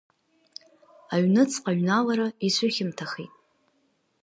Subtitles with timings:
[1.13, 3.33] Аҩныҵҟа аҩналара ицәыхьамҭахеит…